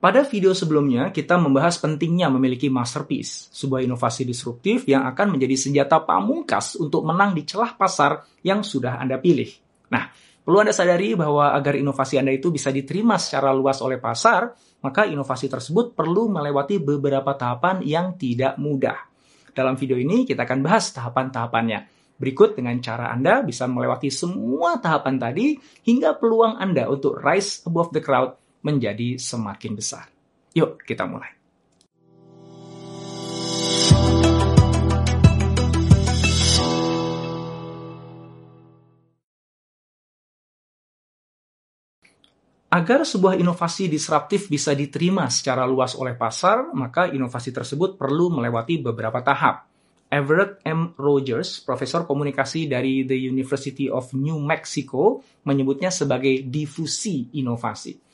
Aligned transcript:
Pada 0.00 0.24
video 0.24 0.56
sebelumnya, 0.56 1.12
kita 1.12 1.36
membahas 1.36 1.76
pentingnya 1.76 2.32
memiliki 2.32 2.72
masterpiece, 2.72 3.52
sebuah 3.52 3.84
inovasi 3.84 4.24
disruptif 4.24 4.88
yang 4.88 5.04
akan 5.04 5.36
menjadi 5.36 5.60
senjata 5.60 6.00
pamungkas 6.00 6.80
untuk 6.80 7.04
menang 7.04 7.36
di 7.36 7.44
celah 7.44 7.76
pasar 7.76 8.24
yang 8.40 8.64
sudah 8.64 8.96
Anda 8.96 9.20
pilih. 9.20 9.52
Nah, 9.92 10.08
perlu 10.40 10.64
Anda 10.64 10.72
sadari 10.72 11.12
bahwa 11.12 11.52
agar 11.52 11.76
inovasi 11.76 12.16
Anda 12.16 12.32
itu 12.32 12.48
bisa 12.48 12.72
diterima 12.72 13.20
secara 13.20 13.52
luas 13.52 13.84
oleh 13.84 14.00
pasar, 14.00 14.56
maka 14.80 15.04
inovasi 15.04 15.52
tersebut 15.52 15.92
perlu 15.92 16.32
melewati 16.32 16.80
beberapa 16.80 17.36
tahapan 17.36 17.84
yang 17.84 18.16
tidak 18.16 18.56
mudah. 18.56 18.96
Dalam 19.52 19.76
video 19.76 20.00
ini, 20.00 20.24
kita 20.24 20.48
akan 20.48 20.64
bahas 20.64 20.96
tahapan-tahapannya. 20.96 22.00
Berikut 22.16 22.56
dengan 22.56 22.80
cara 22.80 23.12
Anda 23.12 23.44
bisa 23.44 23.68
melewati 23.68 24.08
semua 24.08 24.80
tahapan 24.80 25.20
tadi 25.20 25.60
hingga 25.84 26.16
peluang 26.16 26.56
Anda 26.56 26.88
untuk 26.88 27.20
rise 27.20 27.68
above 27.68 27.92
the 27.92 28.00
crowd 28.00 28.40
menjadi 28.64 29.16
semakin 29.16 29.72
besar. 29.76 30.06
Yuk, 30.56 30.82
kita 30.82 31.06
mulai. 31.06 31.40
Agar 42.70 43.02
sebuah 43.02 43.34
inovasi 43.34 43.90
disruptif 43.90 44.46
bisa 44.46 44.70
diterima 44.78 45.26
secara 45.26 45.66
luas 45.66 45.98
oleh 45.98 46.14
pasar, 46.14 46.70
maka 46.70 47.10
inovasi 47.10 47.50
tersebut 47.50 47.98
perlu 47.98 48.30
melewati 48.30 48.78
beberapa 48.78 49.18
tahap. 49.26 49.66
Everett 50.06 50.62
M. 50.62 50.94
Rogers, 50.94 51.58
profesor 51.66 52.06
komunikasi 52.06 52.70
dari 52.70 53.02
The 53.02 53.18
University 53.26 53.90
of 53.90 54.14
New 54.14 54.38
Mexico, 54.38 55.18
menyebutnya 55.50 55.90
sebagai 55.90 56.46
difusi 56.46 57.34
inovasi. 57.42 58.09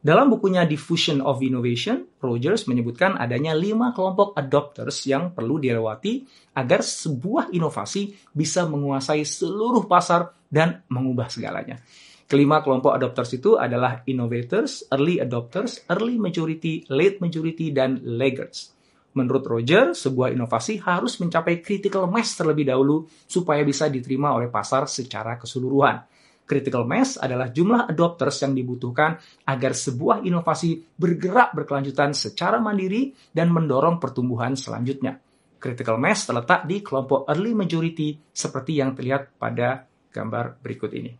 Dalam 0.00 0.32
bukunya 0.32 0.64
Diffusion 0.64 1.20
of 1.20 1.44
Innovation, 1.44 2.08
Rogers 2.24 2.64
menyebutkan 2.64 3.20
adanya 3.20 3.52
lima 3.52 3.92
kelompok 3.92 4.32
adopters 4.32 5.04
yang 5.04 5.36
perlu 5.36 5.60
dilewati 5.60 6.24
agar 6.56 6.80
sebuah 6.80 7.52
inovasi 7.52 8.32
bisa 8.32 8.64
menguasai 8.64 9.28
seluruh 9.28 9.84
pasar 9.84 10.32
dan 10.48 10.80
mengubah 10.88 11.28
segalanya. 11.28 11.84
Kelima 12.24 12.64
kelompok 12.64 12.96
adopters 12.96 13.36
itu 13.36 13.60
adalah 13.60 14.00
innovators, 14.08 14.88
early 14.88 15.20
adopters, 15.20 15.84
early 15.92 16.16
majority, 16.16 16.88
late 16.88 17.20
majority, 17.20 17.68
dan 17.68 18.00
laggards. 18.00 18.72
Menurut 19.12 19.44
Roger, 19.44 19.92
sebuah 19.92 20.32
inovasi 20.32 20.80
harus 20.80 21.20
mencapai 21.20 21.60
critical 21.60 22.08
mass 22.08 22.38
terlebih 22.40 22.72
dahulu 22.72 23.04
supaya 23.28 23.60
bisa 23.66 23.90
diterima 23.92 24.32
oleh 24.32 24.48
pasar 24.48 24.88
secara 24.88 25.36
keseluruhan. 25.36 26.06
Critical 26.50 26.82
mass 26.82 27.14
adalah 27.14 27.54
jumlah 27.54 27.86
adopters 27.86 28.42
yang 28.42 28.58
dibutuhkan 28.58 29.14
agar 29.46 29.70
sebuah 29.70 30.26
inovasi 30.26 30.82
bergerak 30.98 31.54
berkelanjutan 31.54 32.10
secara 32.10 32.58
mandiri 32.58 33.14
dan 33.30 33.54
mendorong 33.54 34.02
pertumbuhan 34.02 34.58
selanjutnya. 34.58 35.14
Critical 35.62 35.94
mass 36.02 36.26
terletak 36.26 36.66
di 36.66 36.82
kelompok 36.82 37.30
early 37.30 37.54
majority 37.54 38.18
seperti 38.34 38.82
yang 38.82 38.98
terlihat 38.98 39.38
pada 39.38 39.86
gambar 40.10 40.58
berikut 40.58 40.90
ini. 40.90 41.14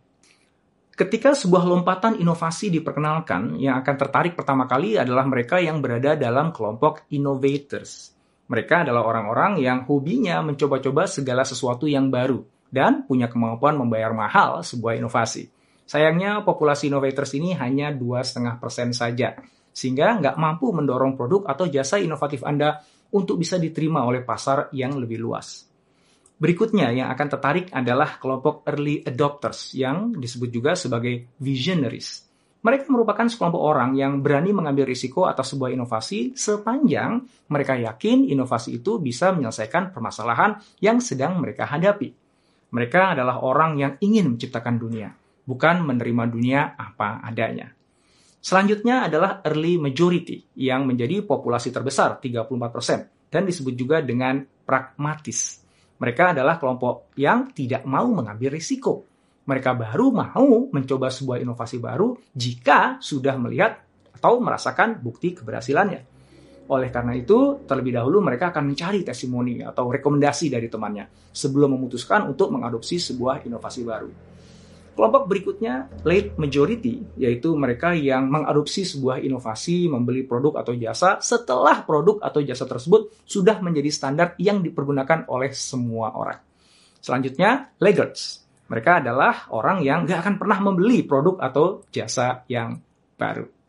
Ketika 0.99 1.31
sebuah 1.31 1.63
lompatan 1.63 2.19
inovasi 2.19 2.67
diperkenalkan, 2.67 3.55
yang 3.55 3.79
akan 3.79 3.95
tertarik 3.95 4.35
pertama 4.35 4.67
kali 4.67 4.99
adalah 4.99 5.23
mereka 5.23 5.63
yang 5.63 5.79
berada 5.79 6.19
dalam 6.19 6.51
kelompok 6.51 7.07
innovators. 7.15 8.11
Mereka 8.51 8.83
adalah 8.83 9.07
orang-orang 9.07 9.63
yang 9.63 9.87
hobinya 9.87 10.43
mencoba-coba 10.43 11.07
segala 11.07 11.47
sesuatu 11.47 11.87
yang 11.87 12.11
baru, 12.11 12.43
dan 12.71 13.03
punya 13.05 13.27
kemampuan 13.27 13.75
membayar 13.75 14.15
mahal 14.15 14.63
sebuah 14.63 14.97
inovasi. 14.97 15.51
Sayangnya 15.85 16.41
populasi 16.47 16.87
innovators 16.87 17.35
ini 17.35 17.51
hanya 17.59 17.91
2,5% 17.91 18.95
saja, 18.95 19.35
sehingga 19.75 20.17
nggak 20.23 20.35
mampu 20.39 20.71
mendorong 20.71 21.19
produk 21.19 21.51
atau 21.51 21.67
jasa 21.67 21.99
inovatif 21.99 22.47
Anda 22.47 22.79
untuk 23.11 23.35
bisa 23.35 23.59
diterima 23.59 24.07
oleh 24.07 24.23
pasar 24.23 24.71
yang 24.71 24.95
lebih 24.95 25.19
luas. 25.19 25.67
Berikutnya 26.41 26.89
yang 26.89 27.11
akan 27.13 27.27
tertarik 27.27 27.69
adalah 27.69 28.17
kelompok 28.17 28.65
early 28.65 29.05
adopters 29.05 29.77
yang 29.77 30.15
disebut 30.15 30.49
juga 30.49 30.73
sebagai 30.73 31.37
visionaries. 31.37 32.25
Mereka 32.61 32.89
merupakan 32.93 33.25
sekelompok 33.25 33.61
orang 33.61 33.97
yang 33.97 34.21
berani 34.21 34.53
mengambil 34.53 34.85
risiko 34.89 35.25
atas 35.25 35.53
sebuah 35.53 35.73
inovasi 35.73 36.37
sepanjang 36.37 37.25
mereka 37.49 37.73
yakin 37.73 38.29
inovasi 38.29 38.81
itu 38.81 39.01
bisa 39.01 39.33
menyelesaikan 39.33 39.89
permasalahan 39.89 40.61
yang 40.77 41.01
sedang 41.01 41.41
mereka 41.41 41.65
hadapi. 41.65 42.20
Mereka 42.71 43.19
adalah 43.19 43.43
orang 43.43 43.75
yang 43.75 43.93
ingin 43.99 44.35
menciptakan 44.35 44.79
dunia, 44.79 45.11
bukan 45.43 45.83
menerima 45.83 46.23
dunia 46.31 46.61
apa 46.79 47.19
adanya. 47.19 47.67
Selanjutnya 48.41 49.05
adalah 49.05 49.45
early 49.45 49.77
majority 49.77 50.57
yang 50.57 50.89
menjadi 50.89 51.21
populasi 51.21 51.69
terbesar 51.69 52.17
34% 52.17 53.29
dan 53.29 53.45
disebut 53.45 53.75
juga 53.77 54.01
dengan 54.01 54.41
pragmatis. 54.65 55.61
Mereka 56.01 56.33
adalah 56.33 56.57
kelompok 56.57 57.13
yang 57.21 57.53
tidak 57.53 57.85
mau 57.85 58.09
mengambil 58.09 58.57
risiko. 58.57 59.05
Mereka 59.45 59.77
baru 59.77 60.09
mau 60.09 60.73
mencoba 60.73 61.13
sebuah 61.13 61.37
inovasi 61.43 61.77
baru 61.77 62.17
jika 62.33 62.97
sudah 62.97 63.37
melihat 63.37 63.77
atau 64.17 64.41
merasakan 64.41 64.97
bukti 64.97 65.37
keberhasilannya. 65.37 66.10
Oleh 66.69 66.93
karena 66.93 67.17
itu, 67.17 67.65
terlebih 67.65 67.97
dahulu 67.97 68.21
mereka 68.21 68.53
akan 68.53 68.71
mencari 68.71 69.01
testimoni 69.01 69.65
atau 69.65 69.89
rekomendasi 69.89 70.53
dari 70.53 70.69
temannya 70.69 71.31
sebelum 71.33 71.73
memutuskan 71.73 72.29
untuk 72.29 72.53
mengadopsi 72.53 73.01
sebuah 73.01 73.43
inovasi 73.47 73.81
baru. 73.81 74.11
Kelompok 74.91 75.23
berikutnya, 75.31 75.87
late 76.03 76.35
majority, 76.35 76.99
yaitu 77.15 77.55
mereka 77.55 77.95
yang 77.95 78.27
mengadopsi 78.27 78.83
sebuah 78.83 79.23
inovasi, 79.23 79.87
membeli 79.87 80.27
produk 80.27 80.59
atau 80.59 80.75
jasa 80.75 81.17
setelah 81.23 81.87
produk 81.87 82.19
atau 82.19 82.43
jasa 82.43 82.67
tersebut 82.67 83.23
sudah 83.23 83.63
menjadi 83.63 83.87
standar 83.87 84.27
yang 84.35 84.59
dipergunakan 84.59 85.31
oleh 85.31 85.55
semua 85.55 86.11
orang. 86.11 86.39
Selanjutnya, 86.99 87.71
laggards. 87.79 88.43
Mereka 88.67 89.03
adalah 89.03 89.47
orang 89.51 89.83
yang 89.83 90.07
gak 90.07 90.27
akan 90.27 90.35
pernah 90.39 90.59
membeli 90.59 91.03
produk 91.03 91.39
atau 91.39 91.83
jasa 91.91 92.43
yang 92.47 92.79
baru. 93.15 93.60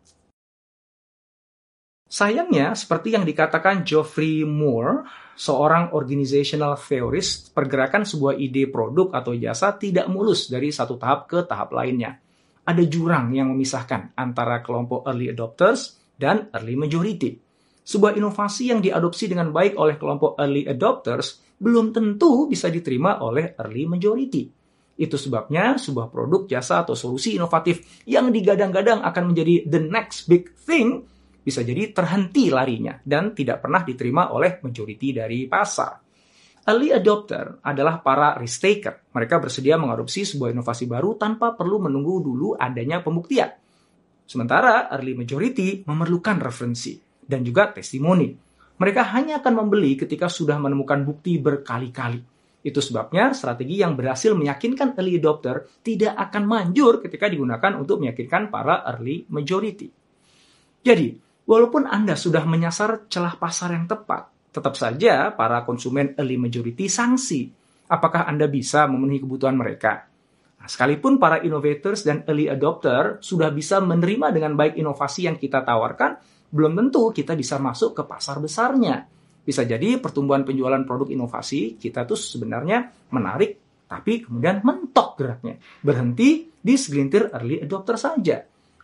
Sayangnya, 2.12 2.76
seperti 2.76 3.16
yang 3.16 3.24
dikatakan 3.24 3.88
Geoffrey 3.88 4.44
Moore, 4.44 5.08
seorang 5.32 5.96
organizational 5.96 6.76
theorist, 6.76 7.56
pergerakan 7.56 8.04
sebuah 8.04 8.36
ide 8.36 8.68
produk 8.68 9.16
atau 9.16 9.32
jasa 9.32 9.72
tidak 9.80 10.12
mulus 10.12 10.52
dari 10.52 10.68
satu 10.68 11.00
tahap 11.00 11.24
ke 11.24 11.48
tahap 11.48 11.72
lainnya. 11.72 12.20
Ada 12.68 12.84
jurang 12.84 13.32
yang 13.32 13.48
memisahkan 13.56 14.12
antara 14.12 14.60
kelompok 14.60 15.08
early 15.08 15.32
adopters 15.32 15.96
dan 16.20 16.52
early 16.52 16.76
majority. 16.76 17.40
Sebuah 17.80 18.12
inovasi 18.20 18.68
yang 18.68 18.84
diadopsi 18.84 19.32
dengan 19.32 19.48
baik 19.48 19.80
oleh 19.80 19.96
kelompok 19.96 20.36
early 20.36 20.68
adopters 20.68 21.40
belum 21.56 21.96
tentu 21.96 22.44
bisa 22.44 22.68
diterima 22.68 23.24
oleh 23.24 23.56
early 23.56 23.88
majority. 23.88 24.52
Itu 25.00 25.16
sebabnya 25.16 25.80
sebuah 25.80 26.12
produk, 26.12 26.44
jasa, 26.44 26.84
atau 26.84 26.92
solusi 26.92 27.40
inovatif 27.40 28.04
yang 28.04 28.28
digadang-gadang 28.28 29.00
akan 29.00 29.32
menjadi 29.32 29.64
the 29.64 29.80
next 29.80 30.28
big 30.28 30.52
thing 30.60 31.08
bisa 31.42 31.66
jadi 31.66 31.90
terhenti 31.90 32.48
larinya 32.48 32.96
dan 33.02 33.34
tidak 33.34 33.66
pernah 33.66 33.82
diterima 33.82 34.30
oleh 34.30 34.62
majority 34.62 35.10
dari 35.10 35.50
pasar. 35.50 35.98
Early 36.62 36.94
adopter 36.94 37.58
adalah 37.66 37.98
para 37.98 38.38
risk 38.38 38.62
taker. 38.62 39.10
Mereka 39.10 39.42
bersedia 39.42 39.74
mengadopsi 39.74 40.22
sebuah 40.22 40.54
inovasi 40.54 40.86
baru 40.86 41.18
tanpa 41.18 41.58
perlu 41.58 41.82
menunggu 41.82 42.22
dulu 42.22 42.54
adanya 42.54 43.02
pembuktian. 43.02 43.50
Sementara 44.22 44.86
early 44.94 45.18
majority 45.18 45.82
memerlukan 45.82 46.38
referensi 46.38 46.94
dan 47.18 47.42
juga 47.42 47.74
testimoni. 47.74 48.30
Mereka 48.78 49.02
hanya 49.10 49.42
akan 49.42 49.66
membeli 49.66 49.98
ketika 49.98 50.30
sudah 50.30 50.62
menemukan 50.62 51.02
bukti 51.02 51.42
berkali-kali. 51.42 52.22
Itu 52.62 52.78
sebabnya 52.78 53.34
strategi 53.34 53.82
yang 53.82 53.98
berhasil 53.98 54.30
meyakinkan 54.38 54.94
early 54.94 55.18
adopter 55.18 55.66
tidak 55.82 56.14
akan 56.14 56.46
manjur 56.46 57.02
ketika 57.02 57.26
digunakan 57.26 57.74
untuk 57.74 57.98
meyakinkan 57.98 58.54
para 58.54 58.86
early 58.86 59.26
majority. 59.34 59.90
Jadi, 60.82 61.14
Walaupun 61.42 61.90
Anda 61.90 62.14
sudah 62.14 62.46
menyasar 62.46 63.10
celah 63.10 63.34
pasar 63.34 63.74
yang 63.74 63.90
tepat, 63.90 64.30
tetap 64.54 64.78
saja 64.78 65.34
para 65.34 65.66
konsumen 65.66 66.14
early 66.14 66.38
majority 66.38 66.86
sanksi. 66.86 67.50
Apakah 67.90 68.30
Anda 68.30 68.46
bisa 68.46 68.86
memenuhi 68.86 69.24
kebutuhan 69.24 69.58
mereka? 69.58 70.06
Nah, 70.62 70.70
sekalipun 70.70 71.18
para 71.18 71.42
innovators 71.42 72.06
dan 72.06 72.22
early 72.30 72.46
adopter 72.46 73.18
sudah 73.18 73.50
bisa 73.50 73.82
menerima 73.82 74.30
dengan 74.30 74.54
baik 74.54 74.78
inovasi 74.78 75.26
yang 75.26 75.34
kita 75.34 75.66
tawarkan, 75.66 76.22
belum 76.54 76.78
tentu 76.78 77.10
kita 77.10 77.34
bisa 77.34 77.58
masuk 77.58 77.98
ke 77.98 78.02
pasar 78.06 78.38
besarnya. 78.38 79.02
Bisa 79.42 79.66
jadi 79.66 79.98
pertumbuhan 79.98 80.46
penjualan 80.46 80.78
produk 80.86 81.10
inovasi 81.10 81.74
kita 81.74 82.06
tuh 82.06 82.14
sebenarnya 82.14 83.10
menarik, 83.10 83.58
tapi 83.90 84.22
kemudian 84.22 84.62
mentok 84.62 85.18
geraknya. 85.18 85.58
Berhenti 85.82 86.46
di 86.54 86.74
segelintir 86.78 87.34
early 87.34 87.58
adopter 87.58 87.98
saja. 87.98 88.38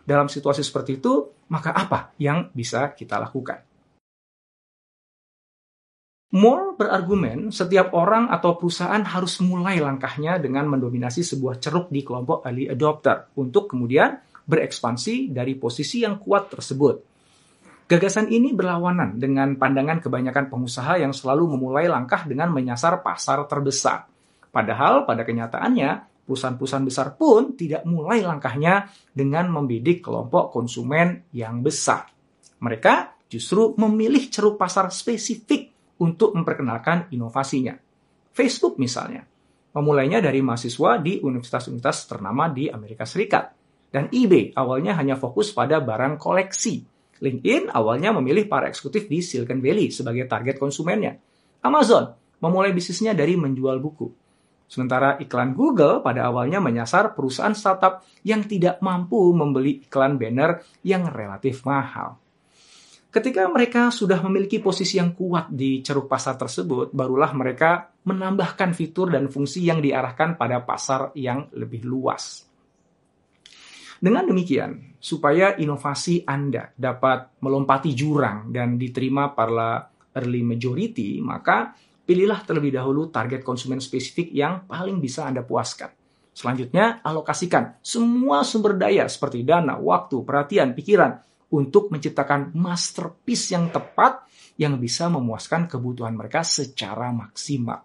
Dalam 0.08 0.32
situasi 0.32 0.64
seperti 0.64 0.96
itu, 0.96 1.44
maka 1.52 1.76
apa 1.76 2.16
yang 2.16 2.48
bisa 2.56 2.96
kita 2.96 3.20
lakukan? 3.20 3.60
Moore 6.32 6.76
berargumen 6.80 7.52
setiap 7.52 7.92
orang 7.92 8.32
atau 8.32 8.56
perusahaan 8.56 9.00
harus 9.00 9.40
mulai 9.44 9.80
langkahnya 9.80 10.40
dengan 10.40 10.68
mendominasi 10.68 11.24
sebuah 11.24 11.60
ceruk 11.60 11.92
di 11.92 12.04
kelompok 12.04 12.44
early 12.48 12.68
adopter 12.72 13.32
untuk 13.36 13.68
kemudian 13.68 14.16
berekspansi 14.48 15.28
dari 15.28 15.56
posisi 15.60 16.04
yang 16.04 16.16
kuat 16.16 16.52
tersebut. 16.56 16.96
Gagasan 17.88 18.28
ini 18.28 18.52
berlawanan 18.52 19.16
dengan 19.16 19.56
pandangan 19.56 20.04
kebanyakan 20.04 20.52
pengusaha 20.52 21.00
yang 21.00 21.16
selalu 21.16 21.56
memulai 21.56 21.88
langkah 21.88 22.24
dengan 22.28 22.52
menyasar 22.52 23.00
pasar 23.00 23.44
terbesar. 23.48 24.04
Padahal 24.52 25.08
pada 25.08 25.24
kenyataannya, 25.24 26.17
perusahaan-perusahaan 26.28 26.84
besar 26.84 27.16
pun 27.16 27.56
tidak 27.56 27.88
mulai 27.88 28.20
langkahnya 28.20 28.92
dengan 29.08 29.48
membidik 29.48 30.04
kelompok 30.04 30.52
konsumen 30.52 31.24
yang 31.32 31.64
besar. 31.64 32.12
Mereka 32.60 33.24
justru 33.32 33.72
memilih 33.80 34.28
ceruk 34.28 34.60
pasar 34.60 34.92
spesifik 34.92 35.72
untuk 36.04 36.36
memperkenalkan 36.36 37.08
inovasinya. 37.08 37.72
Facebook 38.36 38.76
misalnya, 38.76 39.24
memulainya 39.72 40.20
dari 40.20 40.44
mahasiswa 40.44 41.00
di 41.00 41.24
universitas-universitas 41.24 42.04
ternama 42.04 42.52
di 42.52 42.68
Amerika 42.68 43.08
Serikat. 43.08 43.56
Dan 43.88 44.12
eBay 44.12 44.52
awalnya 44.52 44.92
hanya 45.00 45.16
fokus 45.16 45.48
pada 45.56 45.80
barang 45.80 46.20
koleksi 46.20 46.98
LinkedIn 47.18 47.74
awalnya 47.74 48.14
memilih 48.14 48.46
para 48.46 48.70
eksekutif 48.70 49.10
di 49.10 49.18
Silicon 49.18 49.58
Valley 49.58 49.90
sebagai 49.90 50.30
target 50.30 50.56
konsumennya. 50.56 51.18
Amazon 51.66 52.14
memulai 52.38 52.70
bisnisnya 52.70 53.14
dari 53.14 53.34
menjual 53.34 53.82
buku. 53.82 54.27
Sementara 54.68 55.16
iklan 55.16 55.56
Google 55.56 56.04
pada 56.04 56.28
awalnya 56.28 56.60
menyasar 56.60 57.16
perusahaan 57.16 57.56
startup 57.56 58.04
yang 58.20 58.44
tidak 58.44 58.84
mampu 58.84 59.32
membeli 59.32 59.88
iklan 59.88 60.20
banner 60.20 60.60
yang 60.84 61.08
relatif 61.08 61.64
mahal. 61.64 62.20
Ketika 63.08 63.48
mereka 63.48 63.88
sudah 63.88 64.20
memiliki 64.20 64.60
posisi 64.60 65.00
yang 65.00 65.16
kuat 65.16 65.48
di 65.48 65.80
ceruk 65.80 66.04
pasar 66.04 66.36
tersebut, 66.36 66.92
barulah 66.92 67.32
mereka 67.32 67.88
menambahkan 68.04 68.76
fitur 68.76 69.08
dan 69.08 69.32
fungsi 69.32 69.64
yang 69.64 69.80
diarahkan 69.80 70.36
pada 70.36 70.60
pasar 70.60 71.16
yang 71.16 71.48
lebih 71.56 71.88
luas. 71.88 72.44
Dengan 73.98 74.28
demikian, 74.28 75.00
supaya 75.00 75.56
inovasi 75.56 76.28
Anda 76.28 76.68
dapat 76.76 77.40
melompati 77.40 77.96
jurang 77.96 78.52
dan 78.52 78.76
diterima 78.76 79.32
para 79.32 79.88
early 80.12 80.44
majority, 80.44 81.18
maka 81.24 81.72
pilihlah 82.08 82.40
terlebih 82.48 82.72
dahulu 82.72 83.12
target 83.12 83.44
konsumen 83.44 83.84
spesifik 83.84 84.32
yang 84.32 84.64
paling 84.64 84.96
bisa 84.96 85.28
Anda 85.28 85.44
puaskan. 85.44 85.92
Selanjutnya, 86.32 87.04
alokasikan 87.04 87.84
semua 87.84 88.48
sumber 88.48 88.80
daya 88.80 89.04
seperti 89.12 89.44
dana, 89.44 89.76
waktu, 89.76 90.24
perhatian, 90.24 90.72
pikiran 90.72 91.20
untuk 91.52 91.92
menciptakan 91.92 92.56
masterpiece 92.56 93.52
yang 93.52 93.68
tepat 93.68 94.24
yang 94.56 94.80
bisa 94.80 95.12
memuaskan 95.12 95.68
kebutuhan 95.68 96.16
mereka 96.16 96.40
secara 96.40 97.12
maksimal. 97.12 97.84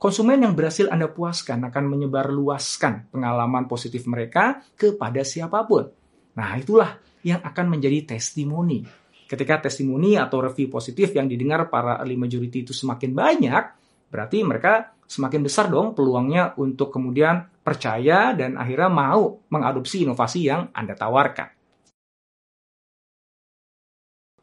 Konsumen 0.00 0.40
yang 0.40 0.56
berhasil 0.56 0.88
Anda 0.88 1.12
puaskan 1.12 1.68
akan 1.68 1.84
menyebarluaskan 1.84 3.12
pengalaman 3.12 3.68
positif 3.68 4.08
mereka 4.08 4.64
kepada 4.74 5.20
siapa 5.20 5.64
pun. 5.68 5.88
Nah, 6.34 6.56
itulah 6.58 6.98
yang 7.24 7.40
akan 7.40 7.78
menjadi 7.78 8.16
testimoni. 8.16 9.03
Ketika 9.34 9.66
testimoni 9.66 10.14
atau 10.14 10.38
review 10.38 10.70
positif 10.70 11.10
yang 11.10 11.26
didengar 11.26 11.66
para 11.66 11.98
early 11.98 12.14
majority 12.14 12.62
itu 12.62 12.70
semakin 12.70 13.10
banyak, 13.10 13.64
berarti 14.06 14.46
mereka 14.46 14.94
semakin 15.10 15.42
besar 15.42 15.66
dong 15.66 15.90
peluangnya 15.90 16.54
untuk 16.62 16.94
kemudian 16.94 17.42
percaya 17.66 18.30
dan 18.30 18.54
akhirnya 18.54 18.86
mau 18.86 19.42
mengadopsi 19.50 20.06
inovasi 20.06 20.46
yang 20.46 20.70
Anda 20.70 20.94
tawarkan. 20.94 21.50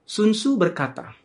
Sun 0.03 0.35
Tzu 0.35 0.59
berkata, 0.59 1.15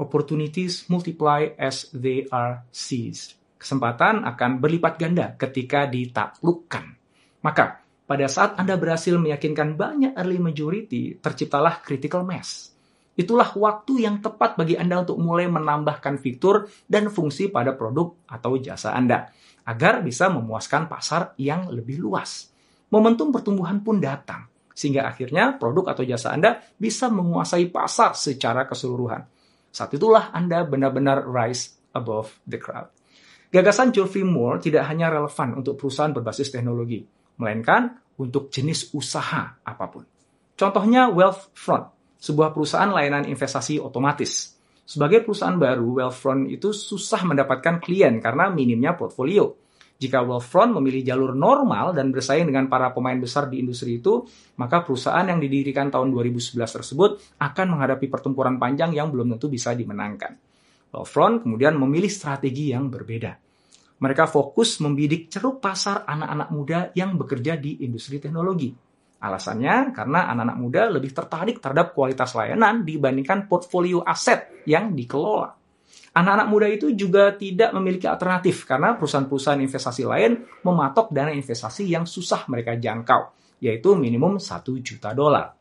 opportunities 0.00 0.88
multiply 0.88 1.52
as 1.60 1.92
they 1.92 2.24
are 2.32 2.64
seized 2.72 3.36
kesempatan 3.60 4.24
akan 4.24 4.56
berlipat 4.56 4.96
ganda 4.96 5.36
ketika 5.36 5.84
ditaklukkan. 5.84 6.96
Maka, 7.44 7.84
pada 8.08 8.24
saat 8.26 8.56
Anda 8.56 8.80
berhasil 8.80 9.12
meyakinkan 9.20 9.76
banyak 9.76 10.16
early 10.16 10.40
majority, 10.40 11.20
terciptalah 11.20 11.84
critical 11.84 12.24
mass. 12.24 12.72
Itulah 13.18 13.52
waktu 13.58 14.06
yang 14.06 14.22
tepat 14.22 14.54
bagi 14.54 14.78
Anda 14.78 15.02
untuk 15.02 15.18
mulai 15.18 15.50
menambahkan 15.50 16.22
fitur 16.22 16.70
dan 16.86 17.10
fungsi 17.10 17.50
pada 17.50 17.74
produk 17.74 18.14
atau 18.30 18.56
jasa 18.56 18.94
Anda, 18.94 19.28
agar 19.66 20.00
bisa 20.00 20.30
memuaskan 20.30 20.86
pasar 20.86 21.34
yang 21.36 21.68
lebih 21.68 22.00
luas. 22.00 22.48
Momentum 22.90 23.30
pertumbuhan 23.30 23.82
pun 23.82 24.00
datang, 24.02 24.48
sehingga 24.72 25.06
akhirnya 25.06 25.60
produk 25.60 25.92
atau 25.92 26.02
jasa 26.06 26.32
Anda 26.32 26.58
bisa 26.78 27.12
menguasai 27.12 27.68
pasar 27.68 28.16
secara 28.16 28.64
keseluruhan. 28.64 29.26
Saat 29.70 29.94
itulah 29.94 30.34
Anda 30.34 30.66
benar-benar 30.66 31.28
rise 31.28 31.76
above 31.94 32.34
the 32.48 32.58
crowd. 32.58 32.90
Gagasan 33.50 33.90
Geoffrey 33.90 34.22
Moore 34.22 34.62
tidak 34.62 34.86
hanya 34.86 35.10
relevan 35.10 35.58
untuk 35.58 35.74
perusahaan 35.74 36.14
berbasis 36.14 36.54
teknologi, 36.54 37.02
melainkan 37.38 37.98
untuk 38.22 38.48
jenis 38.48 38.94
usaha 38.94 39.58
apa 39.58 39.84
pun. 39.90 40.06
Contohnya 40.54 41.10
Wealthfront, 41.10 41.99
sebuah 42.20 42.52
perusahaan 42.52 42.92
layanan 42.92 43.24
investasi 43.24 43.80
otomatis. 43.80 44.54
Sebagai 44.84 45.24
perusahaan 45.24 45.56
baru, 45.56 46.02
Wealthfront 46.02 46.50
itu 46.52 46.74
susah 46.76 47.24
mendapatkan 47.24 47.80
klien 47.80 48.20
karena 48.20 48.52
minimnya 48.52 48.92
portfolio. 48.92 49.56
Jika 50.00 50.24
Wealthfront 50.24 50.76
memilih 50.80 51.04
jalur 51.04 51.32
normal 51.36 51.92
dan 51.92 52.12
bersaing 52.12 52.48
dengan 52.48 52.68
para 52.68 52.92
pemain 52.92 53.16
besar 53.20 53.52
di 53.52 53.60
industri 53.60 54.00
itu, 54.00 54.24
maka 54.56 54.80
perusahaan 54.80 55.24
yang 55.24 55.40
didirikan 55.40 55.92
tahun 55.92 56.12
2011 56.12 56.56
tersebut 56.56 57.10
akan 57.36 57.66
menghadapi 57.76 58.08
pertempuran 58.08 58.56
panjang 58.56 58.96
yang 58.96 59.12
belum 59.12 59.36
tentu 59.36 59.52
bisa 59.52 59.76
dimenangkan. 59.76 60.36
Wealthfront 60.90 61.46
kemudian 61.46 61.78
memilih 61.78 62.10
strategi 62.10 62.74
yang 62.74 62.90
berbeda. 62.90 63.36
Mereka 64.00 64.24
fokus 64.26 64.80
membidik 64.80 65.28
ceruk 65.28 65.60
pasar 65.60 66.08
anak-anak 66.08 66.48
muda 66.50 66.78
yang 66.96 67.14
bekerja 67.20 67.60
di 67.60 67.84
industri 67.84 68.16
teknologi. 68.16 68.89
Alasannya 69.20 69.92
karena 69.92 70.32
anak-anak 70.32 70.56
muda 70.56 70.82
lebih 70.88 71.12
tertarik 71.12 71.60
terhadap 71.60 71.92
kualitas 71.92 72.32
layanan 72.32 72.88
dibandingkan 72.88 73.44
portfolio 73.44 74.00
aset 74.00 74.64
yang 74.64 74.96
dikelola. 74.96 75.60
Anak-anak 76.10 76.48
muda 76.50 76.66
itu 76.66 76.90
juga 76.96 77.36
tidak 77.36 77.70
memiliki 77.76 78.08
alternatif 78.08 78.66
karena 78.66 78.96
perusahaan-perusahaan 78.96 79.60
investasi 79.60 80.02
lain 80.08 80.42
mematok 80.64 81.12
dana 81.12 81.30
investasi 81.30 81.86
yang 81.86 82.08
susah 82.08 82.48
mereka 82.50 82.74
jangkau, 82.74 83.30
yaitu 83.62 83.94
minimum 83.94 84.40
1 84.40 84.80
juta 84.80 85.14
dolar. 85.14 85.54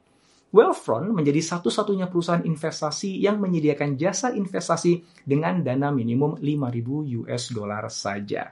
Wealthfront 0.50 1.14
menjadi 1.14 1.46
satu-satunya 1.46 2.10
perusahaan 2.10 2.42
investasi 2.42 3.22
yang 3.22 3.38
menyediakan 3.38 3.94
jasa 3.94 4.34
investasi 4.34 5.22
dengan 5.22 5.62
dana 5.62 5.94
minimum 5.94 6.42
5.000 6.42 7.22
US 7.22 7.54
dollar 7.54 7.86
saja. 7.94 8.50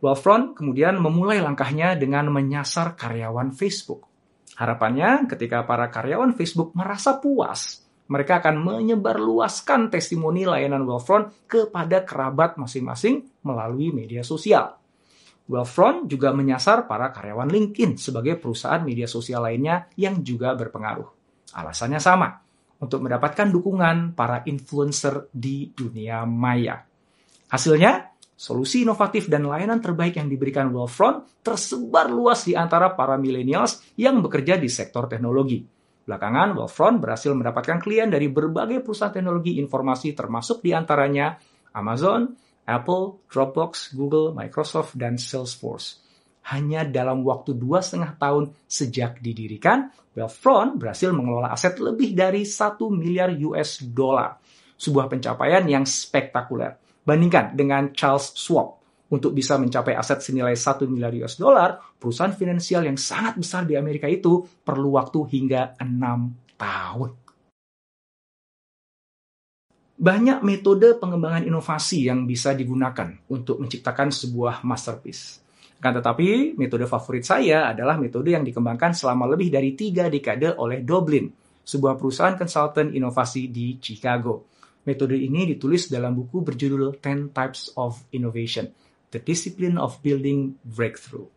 Wealthfront 0.00 0.56
kemudian 0.56 0.96
memulai 0.96 1.44
langkahnya 1.44 1.92
dengan 1.92 2.32
menyasar 2.32 2.96
karyawan 2.96 3.52
Facebook. 3.52 4.08
Harapannya 4.56 5.28
ketika 5.28 5.64
para 5.68 5.92
karyawan 5.92 6.32
Facebook 6.32 6.72
merasa 6.72 7.20
puas, 7.20 7.84
mereka 8.10 8.42
akan 8.42 8.58
menyebarluaskan 8.64 9.92
testimoni 9.92 10.48
layanan 10.48 10.88
Wealthfront 10.88 11.46
kepada 11.46 12.02
kerabat 12.02 12.56
masing-masing 12.56 13.28
melalui 13.44 13.92
media 13.92 14.24
sosial. 14.24 14.80
Wealthfront 15.46 16.10
juga 16.10 16.34
menyasar 16.34 16.90
para 16.90 17.14
karyawan 17.14 17.46
LinkedIn 17.46 18.00
sebagai 18.00 18.40
perusahaan 18.40 18.82
media 18.82 19.06
sosial 19.06 19.46
lainnya 19.46 19.86
yang 19.94 20.24
juga 20.26 20.56
berpengaruh. 20.58 21.06
Alasannya 21.54 21.98
sama, 22.02 22.34
untuk 22.80 23.04
mendapatkan 23.04 23.46
dukungan 23.50 24.16
para 24.16 24.42
influencer 24.48 25.28
di 25.30 25.70
dunia 25.70 26.22
maya. 26.24 26.82
Hasilnya, 27.50 28.09
solusi 28.40 28.88
inovatif 28.88 29.28
dan 29.28 29.44
layanan 29.44 29.84
terbaik 29.84 30.16
yang 30.16 30.24
diberikan 30.24 30.72
Wealthfront 30.72 31.44
tersebar 31.44 32.08
luas 32.08 32.48
di 32.48 32.56
antara 32.56 32.96
para 32.96 33.20
millennials 33.20 33.84
yang 34.00 34.24
bekerja 34.24 34.56
di 34.56 34.72
sektor 34.72 35.04
teknologi. 35.04 35.60
Belakangan, 36.08 36.56
Wealthfront 36.56 37.04
berhasil 37.04 37.36
mendapatkan 37.36 37.76
klien 37.84 38.08
dari 38.08 38.32
berbagai 38.32 38.80
perusahaan 38.80 39.12
teknologi 39.12 39.60
informasi 39.60 40.16
termasuk 40.16 40.64
di 40.64 40.72
antaranya 40.72 41.36
Amazon, 41.76 42.32
Apple, 42.64 43.28
Dropbox, 43.28 43.92
Google, 43.92 44.32
Microsoft, 44.32 44.96
dan 44.96 45.20
Salesforce. 45.20 46.00
Hanya 46.48 46.88
dalam 46.88 47.20
waktu 47.20 47.52
dua 47.52 47.84
setengah 47.84 48.16
tahun 48.16 48.56
sejak 48.64 49.20
didirikan, 49.20 49.92
Wealthfront 50.16 50.80
berhasil 50.80 51.12
mengelola 51.12 51.52
aset 51.52 51.76
lebih 51.76 52.16
dari 52.16 52.48
1 52.48 52.80
miliar 52.88 53.36
US 53.52 53.84
dollar. 53.84 54.40
Sebuah 54.80 55.12
pencapaian 55.12 55.60
yang 55.68 55.84
spektakuler. 55.84 56.89
Bandingkan 57.04 57.56
dengan 57.56 57.90
Charles 57.96 58.36
Schwab. 58.36 58.80
Untuk 59.10 59.34
bisa 59.34 59.58
mencapai 59.58 59.98
aset 59.98 60.22
senilai 60.22 60.54
1 60.54 60.86
miliar 60.86 61.10
US 61.26 61.34
dollar, 61.34 61.82
perusahaan 61.98 62.30
finansial 62.30 62.86
yang 62.86 62.94
sangat 62.94 63.34
besar 63.42 63.66
di 63.66 63.74
Amerika 63.74 64.06
itu 64.06 64.46
perlu 64.62 64.94
waktu 64.94 65.18
hingga 65.26 65.74
6 65.82 66.54
tahun. 66.54 67.10
Banyak 70.00 70.40
metode 70.46 70.96
pengembangan 70.96 71.44
inovasi 71.44 72.08
yang 72.08 72.24
bisa 72.24 72.56
digunakan 72.56 73.12
untuk 73.28 73.60
menciptakan 73.60 74.08
sebuah 74.08 74.64
masterpiece. 74.64 75.44
Kan 75.76 75.92
tetapi, 75.96 76.56
metode 76.56 76.88
favorit 76.88 77.26
saya 77.26 77.68
adalah 77.68 78.00
metode 78.00 78.32
yang 78.32 78.46
dikembangkan 78.46 78.96
selama 78.96 79.28
lebih 79.28 79.52
dari 79.52 79.76
tiga 79.76 80.08
dekade 80.08 80.56
oleh 80.56 80.80
Doblin, 80.86 81.28
sebuah 81.64 82.00
perusahaan 82.00 82.32
konsultan 82.38 82.96
inovasi 82.96 83.52
di 83.52 83.76
Chicago. 83.76 84.48
Metode 84.84 85.16
ini 85.16 85.48
ditulis 85.48 85.88
dalam 85.88 86.16
buku 86.16 86.44
berjudul 86.44 87.00
Ten 87.00 87.32
Types 87.32 87.72
of 87.80 88.00
Innovation, 88.12 88.68
The 89.12 89.20
Discipline 89.20 89.80
of 89.80 90.00
Building 90.04 90.60
Breakthrough. 90.64 91.28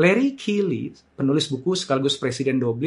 Larry 0.00 0.32
Keeley, 0.40 0.96
penulis 1.12 1.52
buku 1.52 1.76
sekaligus 1.76 2.16
presiden 2.16 2.56
Doblin, 2.56 2.80